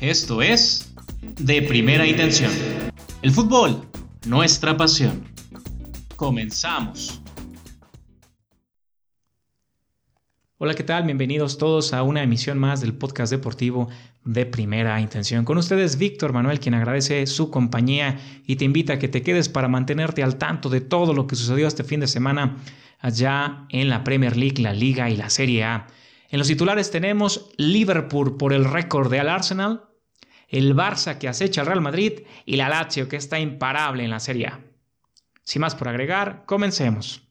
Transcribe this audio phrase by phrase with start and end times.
[0.00, 0.94] Esto es
[1.40, 2.52] De Primera Intención.
[3.20, 3.82] El fútbol,
[4.28, 5.24] nuestra pasión.
[6.14, 7.20] Comenzamos.
[10.58, 11.02] Hola, ¿qué tal?
[11.02, 13.88] Bienvenidos todos a una emisión más del podcast deportivo
[14.24, 15.44] de primera intención.
[15.44, 19.48] Con ustedes Víctor Manuel, quien agradece su compañía y te invita a que te quedes
[19.48, 22.58] para mantenerte al tanto de todo lo que sucedió este fin de semana
[23.00, 25.88] allá en la Premier League, la Liga y la Serie A.
[26.30, 29.87] En los titulares tenemos Liverpool por el récord de al Arsenal,
[30.48, 34.20] el Barça que acecha al Real Madrid y la Lazio que está imparable en la
[34.20, 34.60] Serie A.
[35.44, 37.22] Sin más por agregar, comencemos.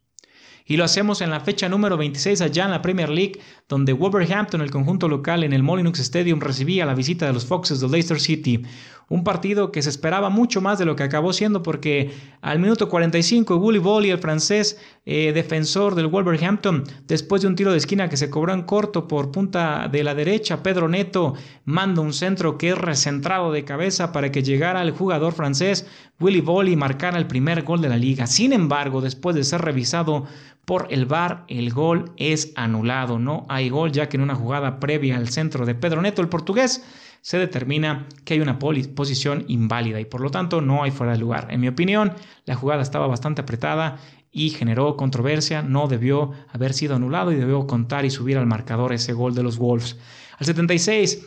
[0.69, 4.61] Y lo hacemos en la fecha número 26 allá en la Premier League, donde Wolverhampton,
[4.61, 8.19] el conjunto local en el Molyneux Stadium, recibía la visita de los Foxes de Leicester
[8.19, 8.63] City.
[9.09, 12.89] Un partido que se esperaba mucho más de lo que acabó siendo porque al minuto
[12.89, 18.09] 45 Wooly Bolly, el francés eh, defensor del Wolverhampton, después de un tiro de esquina
[18.09, 22.57] que se cobró en corto por punta de la derecha, Pedro Neto manda un centro
[22.57, 25.87] que es recentrado de cabeza para que llegara el jugador francés
[26.19, 28.27] Willy Bolly y marcara el primer gol de la liga.
[28.27, 30.25] Sin embargo, después de ser revisado
[30.65, 33.19] por el VAR, el gol es anulado.
[33.19, 36.27] No hay gol ya que en una jugada previa al centro de Pedro Neto, el
[36.27, 36.83] portugués,
[37.21, 41.19] se determina que hay una posición inválida y por lo tanto no hay fuera de
[41.19, 41.47] lugar.
[41.49, 42.13] En mi opinión,
[42.45, 43.97] la jugada estaba bastante apretada
[44.31, 48.93] y generó controversia, no debió haber sido anulado y debió contar y subir al marcador
[48.93, 49.97] ese gol de los Wolves.
[50.37, 51.25] Al 76,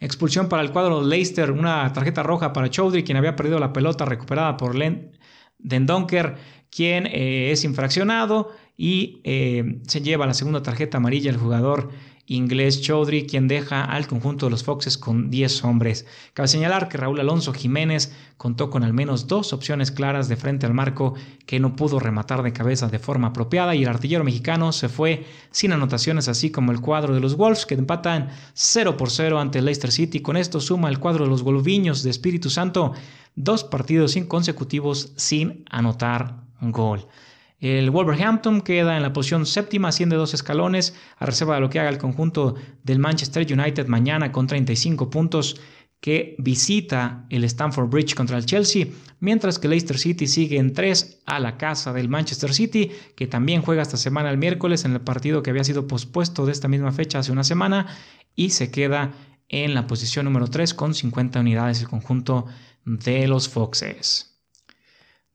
[0.00, 3.72] expulsión para el cuadro de Leicester, una tarjeta roja para Chowdhury, quien había perdido la
[3.72, 5.18] pelota recuperada por Len
[5.58, 6.36] Dendonker,
[6.70, 11.90] quien eh, es infraccionado y eh, se lleva la segunda tarjeta amarilla el jugador
[12.30, 16.06] inglés Chaudhry, quien deja al conjunto de los Foxes con 10 hombres.
[16.32, 20.64] Cabe señalar que Raúl Alonso Jiménez contó con al menos dos opciones claras de frente
[20.64, 21.14] al marco
[21.44, 25.26] que no pudo rematar de cabeza de forma apropiada y el artillero mexicano se fue
[25.50, 29.60] sin anotaciones, así como el cuadro de los Wolves que empatan 0 por 0 ante
[29.60, 30.20] Leicester City.
[30.20, 32.92] Con esto suma el cuadro de los Golviños de Espíritu Santo
[33.34, 37.06] dos partidos consecutivos sin anotar gol.
[37.60, 41.78] El Wolverhampton queda en la posición séptima, asciende dos escalones, a reserva de lo que
[41.78, 45.60] haga el conjunto del Manchester United mañana con 35 puntos,
[46.00, 48.86] que visita el Stamford Bridge contra el Chelsea,
[49.20, 53.60] mientras que Leicester City sigue en tres a la casa del Manchester City, que también
[53.60, 56.92] juega esta semana el miércoles en el partido que había sido pospuesto de esta misma
[56.92, 57.86] fecha hace una semana,
[58.34, 59.12] y se queda
[59.50, 62.46] en la posición número 3 con 50 unidades el conjunto
[62.86, 64.29] de los Foxes.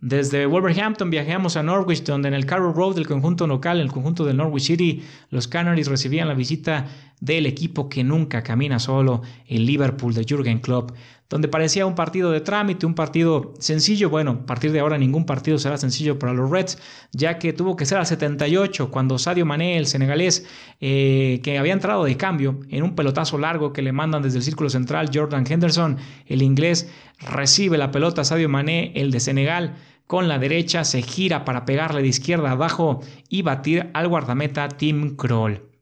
[0.01, 4.25] Desde Wolverhampton viajamos a Norwich, donde en el Carroll Road del conjunto local, el conjunto
[4.25, 6.87] del Norwich City, los Canaries recibían la visita
[7.21, 10.91] del equipo que nunca camina solo, el Liverpool de Jürgen Klopp,
[11.29, 14.09] donde parecía un partido de trámite, un partido sencillo.
[14.09, 16.77] Bueno, a partir de ahora ningún partido será sencillo para los Reds,
[17.11, 20.45] ya que tuvo que ser al 78 cuando Sadio Mané, el senegalés,
[20.81, 24.43] eh, que había entrado de cambio en un pelotazo largo que le mandan desde el
[24.43, 25.97] círculo central Jordan Henderson,
[26.27, 29.75] el inglés, recibe la pelota Sadio Mané, el de Senegal
[30.07, 35.15] con la derecha, se gira para pegarle de izquierda abajo y batir al guardameta Tim
[35.15, 35.74] Kroll.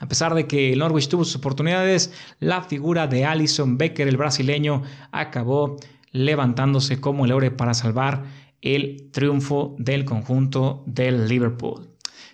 [0.00, 4.16] A pesar de que el Norwich tuvo sus oportunidades, la figura de Alison Becker, el
[4.16, 5.76] brasileño, acabó
[6.10, 8.24] levantándose como el héroe para salvar
[8.62, 11.90] el triunfo del conjunto del Liverpool.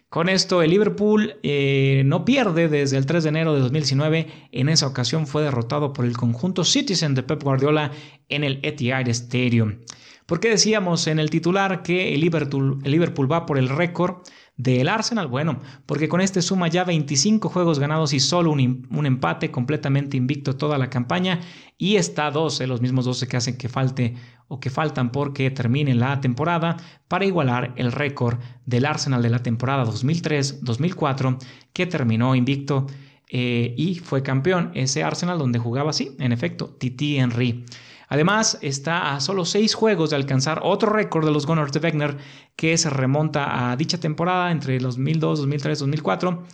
[0.09, 4.29] Con esto, el Liverpool eh, no pierde desde el 3 de enero de 2019.
[4.53, 7.91] En esa ocasión fue derrotado por el conjunto Citizen de Pep Guardiola
[8.29, 9.81] en el Etihad Stadium.
[10.25, 14.19] ¿Por qué decíamos en el titular que el Liverpool, el Liverpool va por el récord
[14.57, 15.27] del Arsenal?
[15.27, 20.57] Bueno, porque con este suma ya 25 juegos ganados y solo un, empate completamente invicto
[20.57, 21.41] toda la campaña
[21.79, 24.15] y está 12, los mismos 12 que hacen que falte
[24.49, 26.77] o que faltan porque termine la temporada
[27.09, 31.39] para igualar el récord del Arsenal de la temporada 2003-2004
[31.73, 32.87] que terminó invicto
[33.29, 34.71] eh, y fue campeón.
[34.75, 37.65] Ese Arsenal donde jugaba así, en efecto, Titi Henry.
[38.09, 42.17] Además, está a solo seis juegos de alcanzar otro récord de los Gunners de Wegner
[42.55, 46.45] que se remonta a dicha temporada entre 2002, 2003, 2004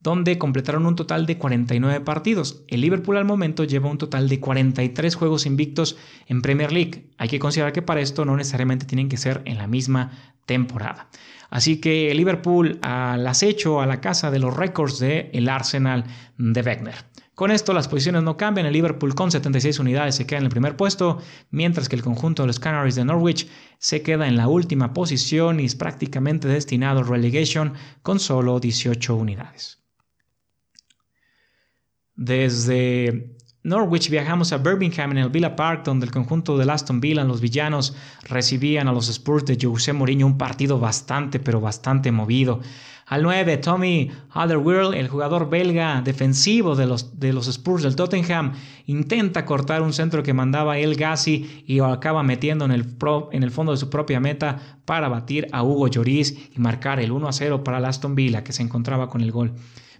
[0.00, 2.62] donde completaron un total de 49 partidos.
[2.68, 5.96] El Liverpool al momento lleva un total de 43 juegos invictos
[6.26, 7.10] en Premier League.
[7.18, 10.12] Hay que considerar que para esto no necesariamente tienen que ser en la misma
[10.46, 11.08] temporada.
[11.50, 16.04] Así que Liverpool al acecho a la casa de los récords del el Arsenal
[16.36, 16.94] de Wegner.
[17.34, 20.50] Con esto las posiciones no cambian, el Liverpool con 76 unidades se queda en el
[20.50, 21.18] primer puesto,
[21.50, 23.48] mientras que el conjunto de los Canaries de Norwich
[23.78, 29.14] se queda en la última posición y es prácticamente destinado al relegation con solo 18
[29.14, 29.78] unidades.
[32.16, 33.37] Desde
[33.68, 37.40] Norwich viajamos a Birmingham en el Villa Park, donde el conjunto de Aston Villa, los
[37.40, 37.94] villanos,
[38.28, 42.60] recibían a los Spurs de José Mourinho, un partido bastante, pero bastante movido.
[43.06, 48.52] Al 9, Tommy Otherworld, el jugador belga defensivo de los, de los Spurs del Tottenham,
[48.86, 52.96] intenta cortar un centro que mandaba El Gassi y lo acaba metiendo en el,
[53.32, 57.12] en el fondo de su propia meta para batir a Hugo Lloris y marcar el
[57.12, 59.52] 1 a 0 para el Aston Villa, que se encontraba con el gol.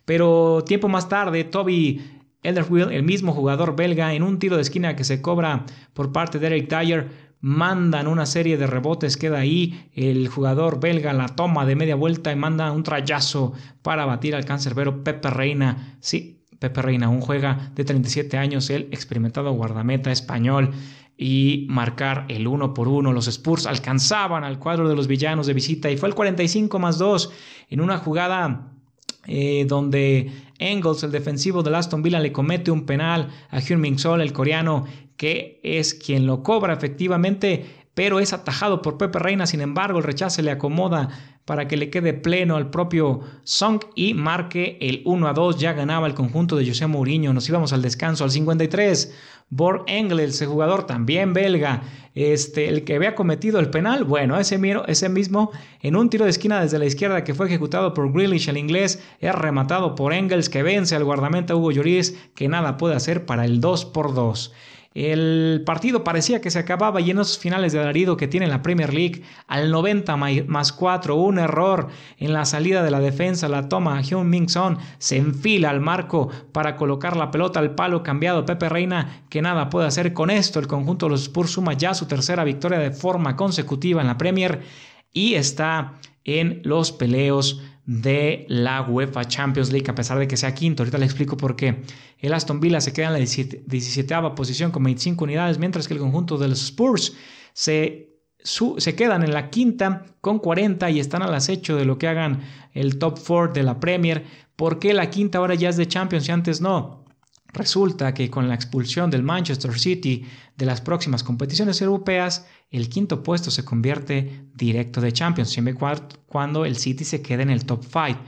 [0.04, 4.96] Pero tiempo más tarde, Toby Elderfield, el mismo jugador belga, en un tiro de esquina
[4.96, 9.90] que se cobra por parte de Eric Dyer, mandan una serie de rebotes, queda ahí,
[9.94, 13.52] el jugador belga la toma de media vuelta y manda un trayazo
[13.82, 15.98] para batir al cancerbero Pepe Reina.
[16.00, 20.72] Sí, Pepe Reina aún juega de 37 años, el experimentado guardameta español
[21.16, 23.12] y marcar el uno por uno.
[23.12, 26.98] Los Spurs alcanzaban al cuadro de los villanos de visita y fue el 45 más
[26.98, 27.32] 2
[27.70, 28.72] en una jugada
[29.28, 33.98] eh, donde Engels, el defensivo de Aston Villa, le comete un penal a Hyun Min
[33.98, 34.86] Sol, el coreano,
[35.16, 39.46] que es quien lo cobra efectivamente, pero es atajado por Pepe Reina.
[39.46, 41.08] Sin embargo, el rechazo le acomoda
[41.44, 45.58] para que le quede pleno al propio Song y marque el 1 a 2.
[45.58, 47.32] Ya ganaba el conjunto de José Mourinho.
[47.32, 49.14] Nos íbamos al descanso al 53.
[49.50, 51.82] Borg Engel, ese jugador también belga,
[52.14, 56.30] este, el que había cometido el penal, bueno, ese, ese mismo en un tiro de
[56.30, 60.48] esquina desde la izquierda que fue ejecutado por Grealish, el inglés, es rematado por Engels
[60.48, 64.52] que vence al guardameta Hugo Lloris que nada puede hacer para el 2 por 2.
[65.00, 68.62] El partido parecía que se acababa y en esos finales de alarido que tiene la
[68.62, 71.86] Premier League al 90 más 4, un error
[72.16, 76.30] en la salida de la defensa, la toma Hyun Min Son, se enfila al marco
[76.50, 80.58] para colocar la pelota al palo cambiado Pepe Reina, que nada puede hacer con esto.
[80.58, 84.18] El conjunto de los Spurs suma ya su tercera victoria de forma consecutiva en la
[84.18, 84.62] Premier
[85.12, 85.92] y está
[86.24, 90.82] en los peleos de la UEFA Champions League, a pesar de que sea quinto.
[90.82, 91.84] Ahorita le explico por qué.
[92.18, 96.00] El Aston Villa se queda en la 17 posición con 25 unidades, mientras que el
[96.00, 97.16] conjunto de los Spurs
[97.54, 98.10] se,
[98.44, 102.42] se quedan en la quinta con 40 y están al acecho de lo que hagan
[102.74, 104.26] el top 4 de la Premier.
[104.54, 107.06] ¿Por qué la quinta ahora ya es de Champions y antes no?
[107.52, 113.22] Resulta que con la expulsión del Manchester City de las próximas competiciones europeas, el quinto
[113.22, 115.74] puesto se convierte directo de Champions, siempre
[116.26, 118.20] cuando el City se quede en el top 5.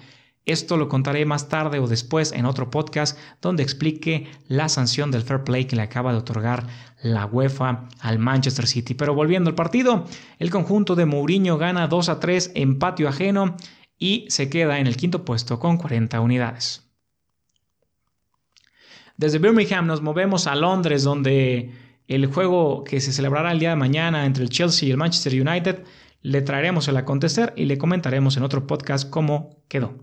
[0.47, 5.23] Esto lo contaré más tarde o después en otro podcast donde explique la sanción del
[5.23, 6.67] fair play que le acaba de otorgar
[7.03, 8.95] la UEFA al Manchester City.
[8.95, 10.07] Pero volviendo al partido,
[10.39, 13.55] el conjunto de Mourinho gana 2 a 3 en patio ajeno
[13.99, 16.90] y se queda en el quinto puesto con 40 unidades.
[19.21, 21.75] Desde Birmingham nos movemos a Londres, donde
[22.09, 25.35] el juego que se celebrará el día de mañana entre el Chelsea y el Manchester
[25.35, 25.85] United
[26.23, 29.95] le traeremos el acontecer y le comentaremos en otro podcast cómo quedó.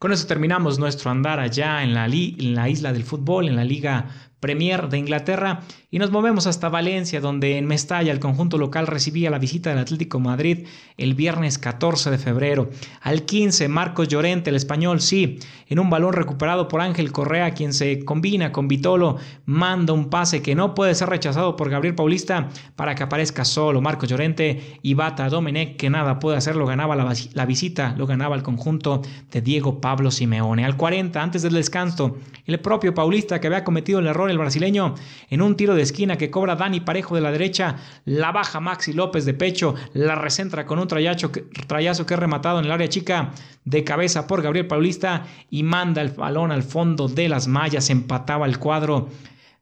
[0.00, 3.62] Con eso terminamos nuestro andar allá en la, en la isla del fútbol, en la
[3.64, 4.10] Liga
[4.40, 5.60] Premier de Inglaterra
[5.90, 9.78] y nos movemos hasta Valencia, donde en Mestalla el conjunto local recibía la visita del
[9.78, 10.66] Atlético Madrid
[10.98, 12.68] el viernes 14 de febrero.
[13.00, 15.38] Al 15, Marcos Llorente, el español, sí,
[15.68, 19.16] en un balón recuperado por Ángel Correa, quien se combina con Vitolo,
[19.46, 23.80] manda un pase que no puede ser rechazado por Gabriel Paulista para que aparezca solo
[23.80, 28.06] Marcos Llorente y bata Domenech, que nada puede hacer, lo ganaba la, la visita, lo
[28.06, 30.64] ganaba el conjunto de Diego Pablo Simeone.
[30.64, 34.94] Al 40, antes del descanso, el propio Paulista que había cometido el error el brasileño
[35.30, 38.92] en un tiro de esquina que cobra Dani Parejo de la derecha, la baja Maxi
[38.92, 43.32] López de pecho, la recentra con un trayazo que, es rematado en el área chica
[43.64, 48.46] de cabeza por Gabriel Paulista y manda el balón al fondo de las mallas, empataba
[48.46, 49.08] el cuadro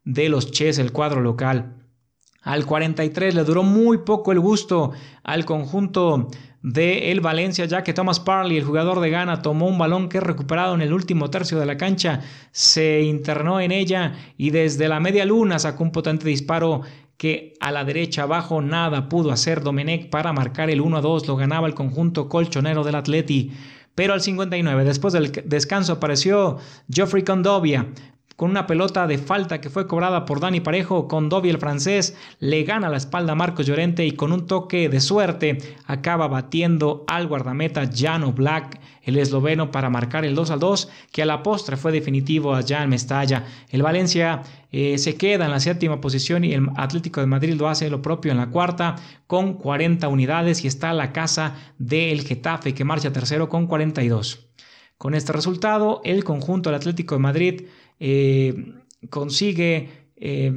[0.05, 1.75] de los Ches, el cuadro local.
[2.43, 4.93] Al 43 le duró muy poco el gusto
[5.23, 6.29] al conjunto
[6.65, 10.19] de el Valencia, ya que Thomas Parley, el jugador de Ghana, tomó un balón que
[10.19, 14.99] recuperado en el último tercio de la cancha, se internó en ella y desde la
[14.99, 16.81] media luna sacó un potente disparo
[17.19, 21.29] que a la derecha abajo nada pudo hacer Domenech para marcar el 1 a 2,
[21.29, 23.53] lo ganaba el conjunto colchonero del Atleti.
[23.95, 26.57] Pero al 59, después del descanso, apareció
[26.91, 27.89] Geoffrey Condovia,
[28.37, 32.17] con una pelota de falta que fue cobrada por Dani Parejo, con Dobby el francés
[32.41, 37.05] le gana la espalda a Marcos Llorente y con un toque de suerte acaba batiendo
[37.07, 41.43] al guardameta Jano Black, el esloveno, para marcar el 2 al 2, que a la
[41.43, 43.45] postre fue definitivo allá en Mestalla.
[43.69, 47.69] El Valencia eh, se queda en la séptima posición y el Atlético de Madrid lo
[47.69, 52.23] hace lo propio en la cuarta con 40 unidades y está a la casa del
[52.23, 54.49] Getafe que marcha tercero con 42.
[54.97, 57.63] Con este resultado, el conjunto del Atlético de Madrid
[58.01, 58.75] eh,
[59.11, 60.53] consigue eh,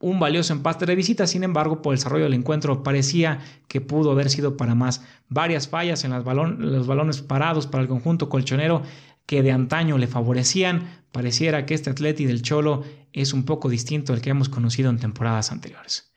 [0.00, 4.10] un valioso empate de visita, sin embargo, por el desarrollo del encuentro parecía que pudo
[4.10, 5.04] haber sido para más.
[5.28, 8.82] Varias fallas en los balones parados para el conjunto colchonero
[9.26, 11.04] que de antaño le favorecían.
[11.12, 12.82] Pareciera que este Atleti del Cholo
[13.12, 16.12] es un poco distinto al que hemos conocido en temporadas anteriores.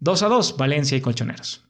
[0.00, 1.64] 2 a 2, Valencia y Colchoneros.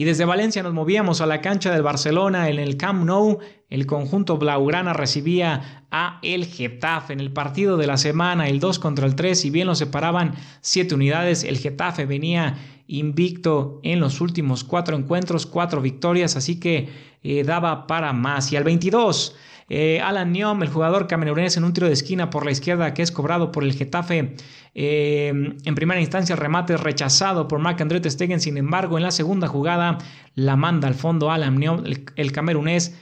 [0.00, 3.38] Y desde Valencia nos movíamos a la cancha del Barcelona en el Camp Nou.
[3.68, 8.78] El conjunto blaugrana recibía a el Getafe en el partido de la semana, el 2
[8.78, 9.38] contra el 3.
[9.38, 15.44] Si bien lo separaban 7 unidades, el Getafe venía invicto en los últimos 4 encuentros,
[15.44, 16.88] 4 victorias, así que
[17.22, 18.50] eh, daba para más.
[18.52, 19.36] Y al 22
[19.72, 23.02] eh, Alan Niom, el jugador camerunés, en un tiro de esquina por la izquierda que
[23.02, 24.34] es cobrado por el Getafe.
[24.74, 28.40] Eh, en primera instancia, el remate rechazado por Marc André Stegen.
[28.40, 29.98] Sin embargo, en la segunda jugada
[30.34, 31.84] la manda al fondo Alan Niom,
[32.16, 32.96] el, camerunés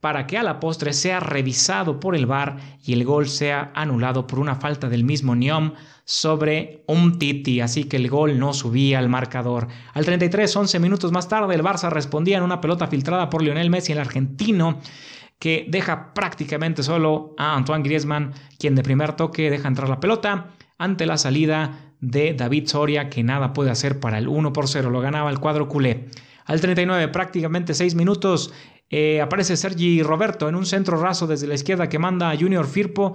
[0.00, 4.26] para que a la postre sea revisado por el VAR y el gol sea anulado
[4.26, 5.74] por una falta del mismo Niom
[6.06, 9.68] sobre un Titi, así que el gol no subía al marcador.
[9.92, 13.70] Al 33, 11 minutos más tarde, el Barça respondía en una pelota filtrada por Lionel
[13.70, 14.80] Messi, el argentino,
[15.38, 20.50] que deja prácticamente solo a Antoine Griezmann, quien de primer toque deja entrar la pelota
[20.78, 24.90] ante la salida de David Soria, que nada puede hacer para el 1 por 0,
[24.90, 26.08] lo ganaba el cuadro culé.
[26.44, 28.52] Al 39, prácticamente 6 minutos,
[28.90, 32.66] eh, aparece Sergi Roberto en un centro raso desde la izquierda que manda a Junior
[32.66, 33.14] Firpo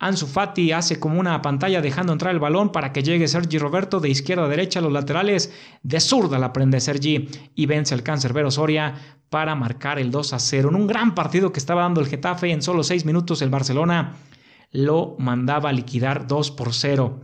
[0.00, 4.00] Ansu Fati hace como una pantalla dejando entrar el balón para que llegue Sergi Roberto
[4.00, 5.52] de izquierda a derecha a los laterales.
[5.82, 8.94] De zurda la prende Sergi y vence al cancerbero Soria
[9.28, 10.70] para marcar el 2 a 0.
[10.70, 14.14] En un gran partido que estaba dando el Getafe en solo 6 minutos el Barcelona
[14.72, 17.20] lo mandaba a liquidar 2 por 0.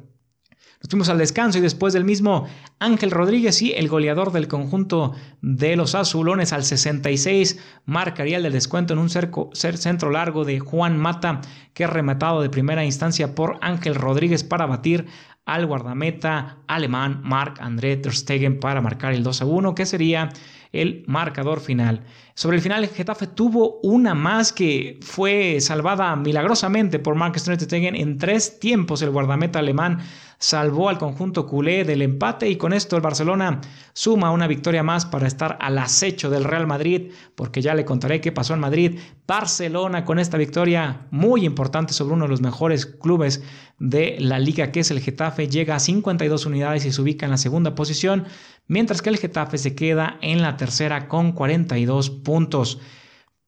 [0.82, 2.46] Nos fuimos al descanso y después del mismo
[2.78, 8.92] Ángel Rodríguez y el goleador del conjunto de los azulones al 66 marcaría el descuento
[8.92, 11.40] en un centro largo de Juan Mata
[11.72, 15.06] que es rematado de primera instancia por Ángel Rodríguez para batir
[15.46, 20.28] al guardameta alemán Marc André Ter Stegen para marcar el 2 a 1 que sería
[20.72, 22.02] el marcador final.
[22.34, 27.94] Sobre el final, Getafe tuvo una más que fue salvada milagrosamente por Marc Ter Stegen
[27.94, 29.00] en tres tiempos.
[29.02, 30.00] El guardameta alemán
[30.38, 33.60] salvó al conjunto culé del empate y con esto el Barcelona
[33.92, 38.20] suma una victoria más para estar al acecho del Real Madrid, porque ya le contaré
[38.20, 38.98] qué pasó en Madrid.
[39.26, 43.42] Barcelona con esta victoria muy importante sobre uno de los mejores clubes
[43.78, 47.30] de la liga que es el Getafe llega a 52 unidades y se ubica en
[47.30, 48.24] la segunda posición,
[48.66, 52.80] mientras que el Getafe se queda en la tercera con 42 puntos.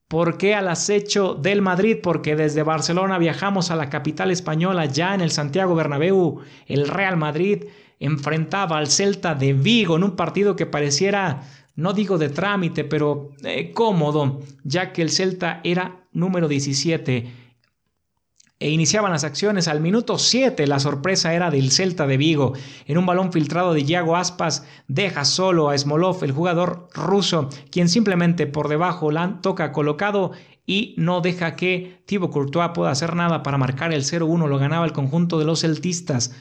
[0.09, 1.97] ¿Por qué al acecho del Madrid?
[2.01, 7.15] Porque desde Barcelona viajamos a la capital española, ya en el Santiago Bernabéu, el Real
[7.15, 7.65] Madrid
[7.99, 11.43] enfrentaba al Celta de Vigo en un partido que pareciera,
[11.75, 17.31] no digo de trámite, pero eh, cómodo, ya que el Celta era número 17
[18.59, 19.67] e iniciaban las acciones.
[19.67, 22.53] Al minuto 7 la sorpresa era del Celta de Vigo.
[22.85, 27.89] En un balón filtrado de Yago Aspas deja solo a Smolov, el jugador ruso, quien
[27.89, 30.31] simplemente por debajo la toca colocado
[30.65, 34.47] y no deja que Thibaut Courtois pueda hacer nada para marcar el 0-1.
[34.47, 36.35] Lo ganaba el conjunto de los celtistas.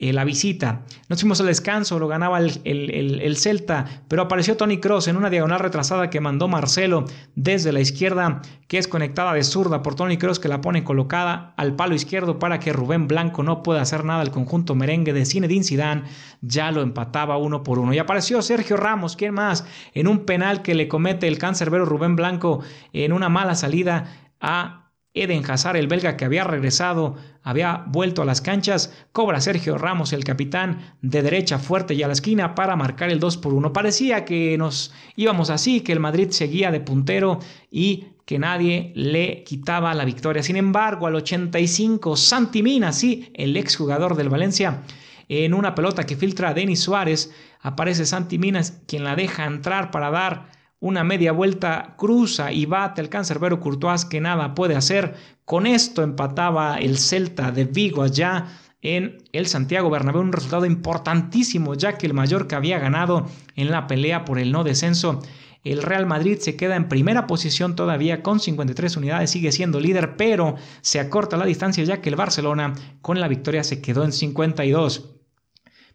[0.00, 0.82] Eh, la visita.
[1.08, 5.28] Nos fuimos al descanso, lo ganaba el, el, Celta, pero apareció Tony Cross en una
[5.28, 10.16] diagonal retrasada que mandó Marcelo desde la izquierda, que es conectada de zurda por Tony
[10.16, 14.04] Cross, que la pone colocada al palo izquierdo para que Rubén Blanco no pueda hacer
[14.04, 14.22] nada.
[14.22, 16.04] El conjunto merengue de Zinedine Zidane
[16.42, 17.92] ya lo empataba uno por uno.
[17.92, 19.64] Y apareció Sergio Ramos, ¿quién más?
[19.94, 22.60] En un penal que le comete el cancerbero Rubén Blanco
[22.92, 24.87] en una mala salida a
[25.22, 30.12] Eden Hazard, el belga que había regresado, había vuelto a las canchas, cobra Sergio Ramos,
[30.12, 33.72] el capitán, de derecha fuerte y a la esquina para marcar el 2 por 1.
[33.72, 37.38] Parecía que nos íbamos así, que el Madrid seguía de puntero
[37.70, 40.42] y que nadie le quitaba la victoria.
[40.42, 44.82] Sin embargo, al 85, Santi Mina, sí, el exjugador del Valencia,
[45.28, 49.90] en una pelota que filtra a Denis Suárez, aparece Santi Minas, quien la deja entrar
[49.90, 55.14] para dar una media vuelta cruza y bate al cancerbero Courtois que nada puede hacer.
[55.44, 58.46] Con esto empataba el Celta de Vigo allá
[58.80, 63.86] en el Santiago Bernabéu, un resultado importantísimo ya que el Mallorca había ganado en la
[63.88, 65.20] pelea por el no descenso.
[65.64, 70.16] El Real Madrid se queda en primera posición todavía con 53 unidades, sigue siendo líder,
[70.16, 74.12] pero se acorta la distancia ya que el Barcelona con la victoria se quedó en
[74.12, 75.17] 52.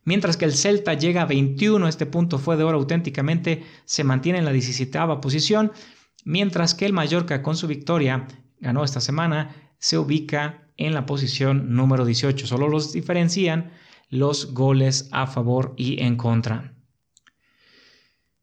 [0.06, 4.40] Mientras que el Celta llega a 21, este punto fue de oro auténticamente, se mantiene
[4.40, 5.72] en la 17 posición,
[6.26, 8.28] mientras que el Mallorca con su victoria
[8.60, 12.48] ganó esta semana, se ubica en la posición número 18.
[12.48, 13.72] Solo los diferencian
[14.10, 16.74] los goles a favor y en contra.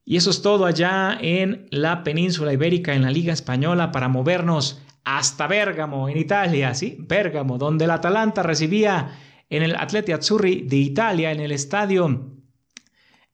[0.04, 4.82] Y eso es todo allá en la península ibérica, en la Liga Española, para movernos
[5.04, 6.96] hasta Bérgamo, en Italia, ¿sí?
[6.98, 9.16] Bérgamo, donde el Atalanta recibía
[9.50, 12.38] en el Atleti Azzurri de Italia, en el estadio,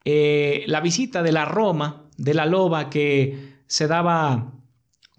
[0.05, 4.53] eh, la visita de la Roma, de la Loba, que se daba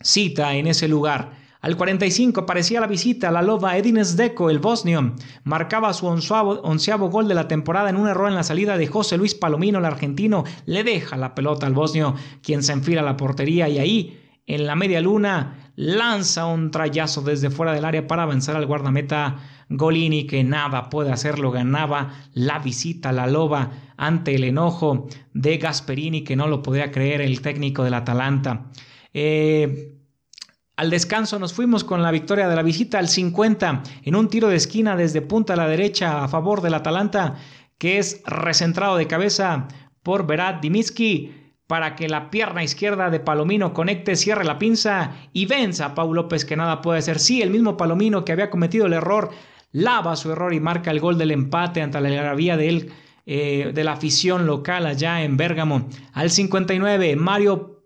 [0.02, 1.38] cita en ese lugar.
[1.60, 7.28] Al 45 parecía la visita, la loba Edin Deco, el bosnio, marcaba su onceavo, gol
[7.28, 10.44] de la temporada en un error en la salida de José Luis Palomino, el argentino,
[10.66, 14.68] le deja la pelota al bosnio, quien se enfila a la portería y ahí, en
[14.68, 19.38] la media luna, lanza un trayazo desde fuera del área para avanzar al guardameta
[19.70, 26.24] Golini, que nada puede hacerlo, ganaba la visita, la loba, ante el enojo de Gasperini,
[26.24, 28.72] que no lo podía creer el técnico del Atalanta.
[29.14, 29.94] Eh,
[30.78, 34.48] al descanso nos fuimos con la victoria de la visita al 50 en un tiro
[34.48, 37.36] de esquina desde punta a la derecha a favor del Atalanta
[37.80, 39.68] que es recentrado de cabeza
[40.04, 41.34] por Berat Dimitski
[41.66, 46.14] para que la pierna izquierda de Palomino conecte, cierre la pinza y venza a Pau
[46.14, 47.20] López que nada puede hacer.
[47.20, 49.32] Sí, el mismo Palomino que había cometido el error
[49.78, 52.90] lava su error y marca el gol del empate ante la gravía de,
[53.26, 55.88] eh, de la afición local allá en Bérgamo.
[56.14, 57.84] Al 59, Mario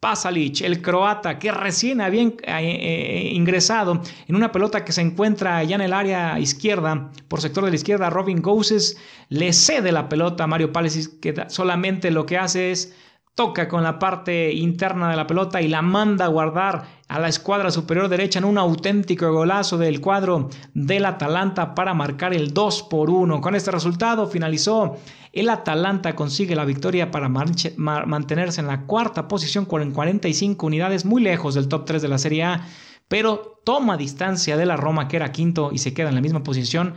[0.00, 5.58] Pasalic, el croata, que recién había eh, eh, ingresado en una pelota que se encuentra
[5.58, 8.98] allá en el área izquierda, por sector de la izquierda, Robin Goses
[9.28, 12.96] le cede la pelota a Mario Pasalic, que solamente lo que hace es
[13.34, 17.28] toca con la parte interna de la pelota y la manda a guardar a la
[17.28, 22.82] escuadra superior derecha en un auténtico golazo del cuadro del Atalanta para marcar el 2
[22.84, 23.40] por 1.
[23.40, 24.96] Con este resultado finalizó
[25.32, 31.22] el Atalanta consigue la victoria para mantenerse en la cuarta posición con 45 unidades, muy
[31.22, 32.66] lejos del top 3 de la Serie A,
[33.08, 36.42] pero toma distancia de la Roma que era quinto y se queda en la misma
[36.42, 36.94] posición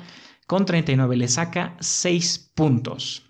[0.47, 3.24] con 39, le saca 6 puntos.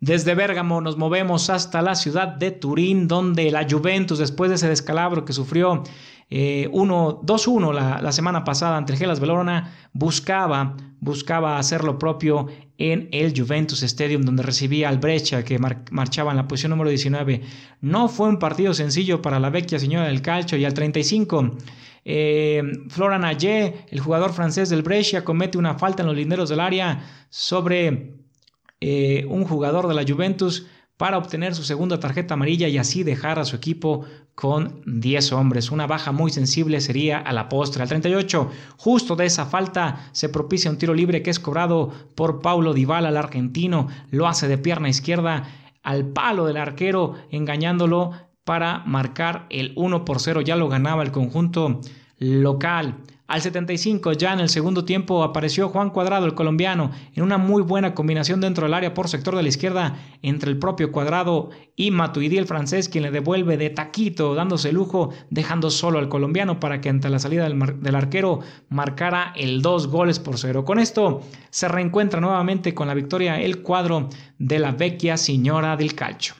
[0.00, 4.68] Desde Bérgamo nos movemos hasta la ciudad de Turín, donde la Juventus, después de ese
[4.68, 5.82] descalabro que sufrió
[6.30, 13.08] 2-1 eh, la, semana pasada ante el Gelas Velorona, buscaba, buscaba hacer lo propio en
[13.10, 17.40] el Juventus Stadium, donde recibía al Brecha, que marchaba en la posición número 19.
[17.80, 21.56] No fue un partido sencillo para la vecchia señora del calcio y al 35.
[22.04, 26.60] Eh, Florian Ayé, el jugador francés del Brescia, comete una falta en los linderos del
[26.60, 28.17] área sobre
[28.80, 30.66] eh, un jugador de la Juventus
[30.98, 34.04] para obtener su segunda tarjeta amarilla y así dejar a su equipo
[34.34, 35.70] con 10 hombres.
[35.70, 37.82] Una baja muy sensible sería a la postre.
[37.82, 42.40] Al 38, justo de esa falta, se propicia un tiro libre que es cobrado por
[42.40, 43.88] Paulo Dybala, el argentino.
[44.10, 45.44] Lo hace de pierna izquierda
[45.82, 48.12] al palo del arquero, engañándolo
[48.44, 50.40] para marcar el 1 por 0.
[50.40, 51.80] Ya lo ganaba el conjunto
[52.18, 52.96] local.
[53.28, 57.60] Al 75, ya en el segundo tiempo, apareció Juan Cuadrado, el colombiano, en una muy
[57.60, 61.90] buena combinación dentro del área por sector de la izquierda entre el propio Cuadrado y
[61.90, 66.80] Matuidi, el francés, quien le devuelve de taquito, dándose lujo, dejando solo al colombiano para
[66.80, 70.64] que ante la salida del, arquero marcara el dos goles por cero.
[70.64, 75.94] Con esto se reencuentra nuevamente con la victoria el cuadro de la vecchia señora del
[75.94, 76.32] calcio.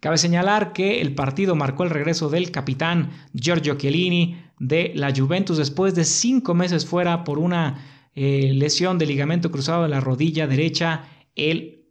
[0.00, 5.56] Cabe señalar que el partido marcó el regreso del capitán Giorgio Chiellini de la Juventus
[5.56, 10.46] después de cinco meses fuera por una eh, lesión de ligamento cruzado de la rodilla
[10.46, 11.04] derecha.
[11.34, 11.82] El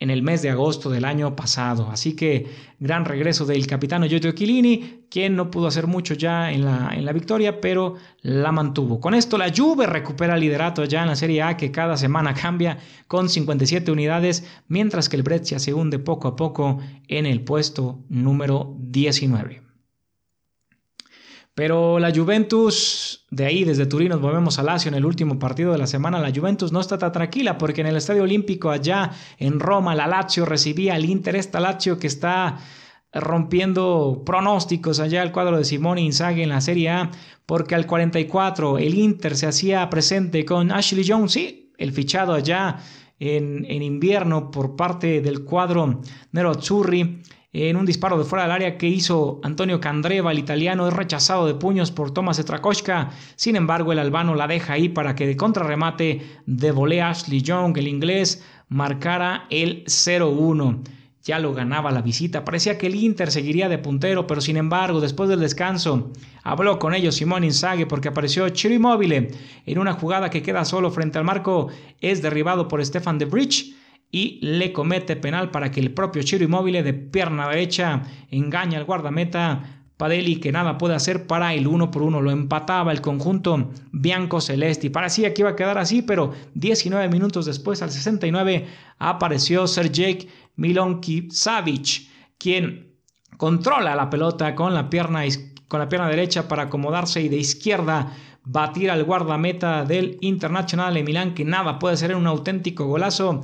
[0.00, 1.90] en el mes de agosto del año pasado.
[1.90, 2.46] Así que
[2.78, 7.04] gran regreso del capitano Giorgio Chiellini, quien no pudo hacer mucho ya en la, en
[7.04, 8.98] la victoria, pero la mantuvo.
[8.98, 12.32] Con esto la Juve recupera el liderato ya en la Serie A, que cada semana
[12.32, 17.42] cambia con 57 unidades, mientras que el Brescia se hunde poco a poco en el
[17.44, 19.69] puesto número 19.
[21.60, 25.72] Pero la Juventus, de ahí desde Turín nos movemos a Lazio en el último partido
[25.72, 26.18] de la semana.
[26.18, 30.06] La Juventus no está tan tranquila porque en el Estadio Olímpico allá en Roma la
[30.06, 32.56] Lazio recibía al Inter, esta Lazio que está
[33.12, 37.10] rompiendo pronósticos allá el cuadro de Simone Inzaghi en la Serie A
[37.44, 42.78] porque al 44 el Inter se hacía presente con Ashley Jones, sí, el fichado allá
[43.18, 46.00] en, en invierno por parte del cuadro
[46.32, 47.20] Nero Azzurri
[47.52, 51.46] en un disparo de fuera del área que hizo Antonio Candreva, el italiano, es rechazado
[51.46, 53.10] de puños por Tomás Etrakoshka.
[53.34, 57.76] Sin embargo, el albano la deja ahí para que de contrarremate de volea Ashley Young,
[57.76, 60.82] el inglés, marcara el 0-1.
[61.24, 62.44] Ya lo ganaba la visita.
[62.44, 66.12] Parecía que el Inter seguiría de puntero, pero sin embargo, después del descanso,
[66.44, 69.32] habló con ellos Simón Inzaghi porque apareció Chiro Immobile
[69.66, 71.68] en una jugada que queda solo frente al marco.
[72.00, 73.74] Es derribado por Stefan de Bridge
[74.10, 78.84] y le comete penal para que el propio Chiro Inmóvil de pierna derecha engaña al
[78.84, 82.22] guardameta Padelli que nada puede hacer para el uno por uno.
[82.22, 84.90] Lo empataba el conjunto bianco celeste.
[84.90, 88.66] Parecía que iba a quedar así, pero 19 minutos después, al 69,
[88.98, 92.94] apareció Sergej Milonki Savic, quien
[93.36, 95.24] controla la pelota con la pierna,
[95.68, 101.04] con la pierna derecha para acomodarse y de izquierda batir al guardameta del Internacional de
[101.04, 103.42] Milán, que nada puede ser un auténtico golazo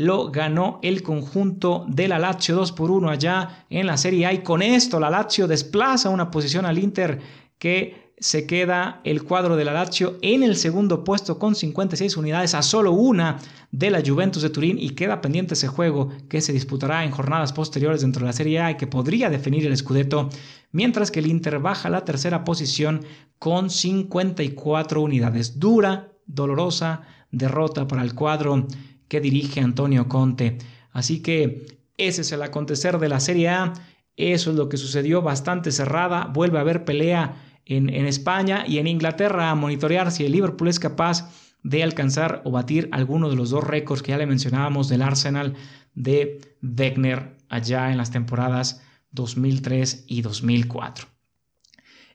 [0.00, 4.32] lo ganó el conjunto de la Lazio 2 por 1 allá en la Serie A
[4.32, 7.20] y con esto la Lazio desplaza una posición al Inter
[7.58, 12.54] que se queda el cuadro de la Lazio en el segundo puesto con 56 unidades
[12.54, 13.38] a solo una
[13.72, 17.52] de la Juventus de Turín y queda pendiente ese juego que se disputará en jornadas
[17.52, 20.30] posteriores dentro de la Serie A y que podría definir el Scudetto,
[20.72, 23.04] mientras que el Inter baja la tercera posición
[23.38, 25.58] con 54 unidades.
[25.58, 28.66] Dura, dolorosa derrota para el cuadro
[29.10, 30.56] que dirige Antonio Conte.
[30.92, 31.66] Así que
[31.98, 33.72] ese es el acontecer de la Serie A.
[34.16, 36.26] Eso es lo que sucedió, bastante cerrada.
[36.32, 40.78] Vuelve a haber pelea en, España y en Inglaterra a monitorear si el Liverpool es
[40.78, 41.28] capaz
[41.62, 45.56] de alcanzar o batir alguno de los dos récords que ya le mencionábamos del Arsenal
[45.94, 51.08] de Wegner allá en las temporadas 2003 y 2004.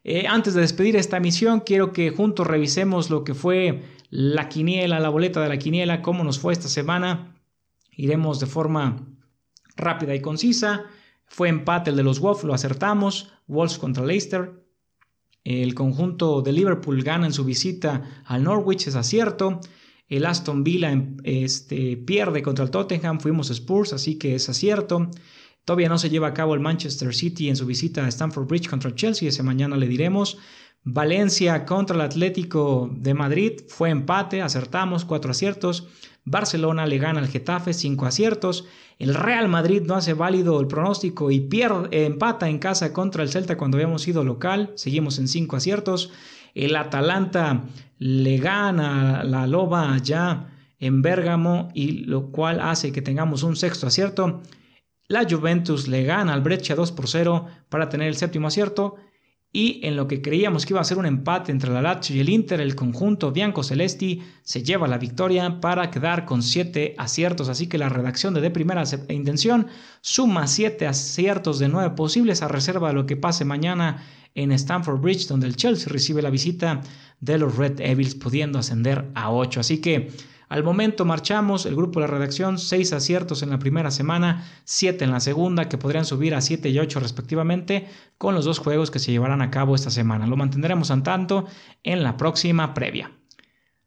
[0.06, 5.00] Eh, antes de despedir esta emisión, quiero que juntos revisemos lo que fue la quiniela,
[5.00, 7.36] la boleta de la quiniela, cómo nos fue esta semana.
[7.92, 9.08] Iremos de forma
[9.76, 10.86] rápida y concisa.
[11.26, 13.34] Fue empate el de los Wolves, lo acertamos.
[13.48, 14.64] Wolves contra Leicester.
[15.44, 19.60] El conjunto de Liverpool gana en su visita al Norwich, es acierto.
[20.08, 20.92] El Aston Villa
[21.24, 25.10] este, pierde contra el Tottenham, fuimos Spurs, así que es acierto.
[25.64, 28.70] Todavía no se lleva a cabo el Manchester City en su visita a Stamford Bridge
[28.70, 30.38] contra el Chelsea, ese mañana le diremos.
[30.88, 35.88] Valencia contra el Atlético de Madrid fue empate, acertamos, cuatro aciertos.
[36.26, 38.66] Barcelona le gana al Getafe, cinco aciertos.
[39.00, 43.30] El Real Madrid no hace válido el pronóstico y pierde, empata en casa contra el
[43.30, 46.12] Celta cuando habíamos ido local, seguimos en cinco aciertos.
[46.54, 47.64] El Atalanta
[47.98, 53.88] le gana la Loba allá en Bérgamo y lo cual hace que tengamos un sexto
[53.88, 54.44] acierto.
[55.08, 58.98] La Juventus le gana al Breccia 2 por 0 para tener el séptimo acierto
[59.56, 62.20] y en lo que creíamos que iba a ser un empate entre la Lazio y
[62.20, 67.48] el Inter, el conjunto Bianco Celesti se lleva la victoria para quedar con 7 aciertos,
[67.48, 69.68] así que la redacción de De Primera Intención
[70.02, 74.04] suma 7 aciertos de 9 posibles a reserva de lo que pase mañana
[74.36, 76.82] en Stamford Bridge, donde el Chelsea recibe la visita
[77.22, 79.62] de los Red Devils, pudiendo ascender a 8.
[79.62, 80.12] Así que
[80.48, 85.12] al momento marchamos, el grupo de redacción, 6 aciertos en la primera semana, 7 en
[85.12, 89.00] la segunda, que podrían subir a 7 y 8 respectivamente, con los dos juegos que
[89.00, 90.28] se llevarán a cabo esta semana.
[90.28, 91.46] Lo mantendremos al tanto
[91.84, 93.12] en la próxima previa.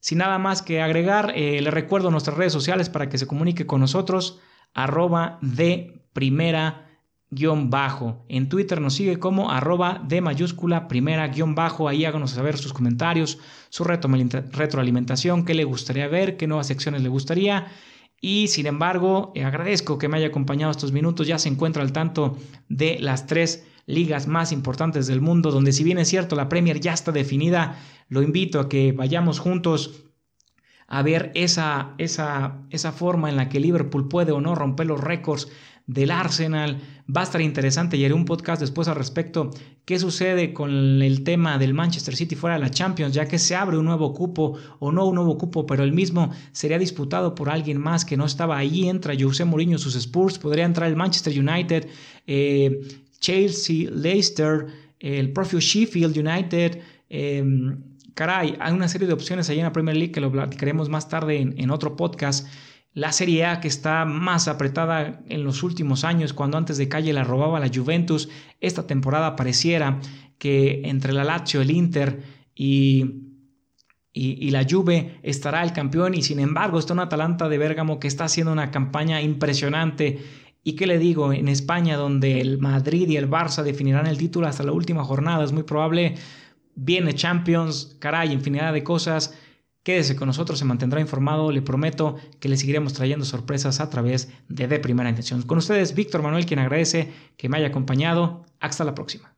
[0.00, 3.66] Sin nada más que agregar, eh, le recuerdo nuestras redes sociales para que se comunique
[3.66, 4.40] con nosotros,
[4.74, 6.87] arroba de primera
[7.30, 8.24] guion bajo.
[8.28, 11.88] En Twitter nos sigue como arroba de mayúscula primera guion bajo.
[11.88, 13.38] Ahí háganos saber sus comentarios,
[13.68, 17.66] su retroalimentación, qué le gustaría ver, qué nuevas secciones le gustaría.
[18.20, 21.26] Y sin embargo, eh, agradezco que me haya acompañado estos minutos.
[21.26, 22.36] Ya se encuentra al tanto
[22.68, 26.80] de las tres ligas más importantes del mundo, donde si bien es cierto la Premier
[26.80, 30.04] ya está definida, lo invito a que vayamos juntos
[30.88, 35.00] a ver esa, esa, esa forma en la que Liverpool puede o no romper los
[35.00, 35.48] récords
[35.88, 36.78] del Arsenal.
[37.14, 39.50] Va a estar interesante y haré un podcast después al respecto.
[39.86, 43.14] ¿Qué sucede con el tema del Manchester City fuera de la Champions?
[43.14, 46.30] Ya que se abre un nuevo cupo o no un nuevo cupo, pero el mismo
[46.52, 48.88] sería disputado por alguien más que no estaba ahí.
[48.88, 51.88] Entra José Mourinho, sus Spurs, podría entrar el Manchester United,
[52.26, 52.80] eh,
[53.18, 54.66] Chelsea, Leicester,
[55.00, 56.80] el propio Sheffield United.
[57.08, 57.42] Eh,
[58.12, 61.08] caray, hay una serie de opciones ahí en la Premier League que lo platicaremos más
[61.08, 62.46] tarde en otro podcast.
[62.98, 67.12] La Serie A que está más apretada en los últimos años, cuando antes de calle
[67.12, 68.28] la robaba la Juventus,
[68.60, 70.00] esta temporada pareciera
[70.38, 72.22] que entre la Lazio, el Inter
[72.54, 73.28] y
[74.12, 78.08] y, la Juve estará el campeón y sin embargo está un Atalanta de Bérgamo que
[78.08, 80.18] está haciendo una campaña impresionante.
[80.64, 84.48] Y qué le digo, en España donde el Madrid y el Barça definirán el título
[84.48, 86.16] hasta la última jornada, es muy probable,
[86.74, 89.38] viene Champions, caray, infinidad de cosas
[89.88, 91.50] Quédese con nosotros, se mantendrá informado.
[91.50, 95.40] Le prometo que le seguiremos trayendo sorpresas a través de De Primera Intención.
[95.40, 98.44] Con ustedes, Víctor Manuel, quien agradece que me haya acompañado.
[98.60, 99.37] Hasta la próxima.